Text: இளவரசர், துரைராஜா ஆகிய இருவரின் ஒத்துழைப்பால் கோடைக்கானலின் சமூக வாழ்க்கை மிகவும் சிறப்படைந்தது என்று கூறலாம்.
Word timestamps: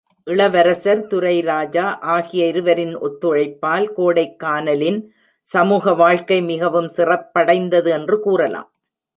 இளவரசர், 0.27 1.01
துரைராஜா 1.11 1.83
ஆகிய 1.99 2.47
இருவரின் 2.47 2.95
ஒத்துழைப்பால் 2.97 3.87
கோடைக்கானலின் 3.97 4.99
சமூக 5.47 5.93
வாழ்க்கை 5.93 6.41
மிகவும் 6.41 6.89
சிறப்படைந்தது 6.97 7.91
என்று 7.91 8.19
கூறலாம். 8.19 8.69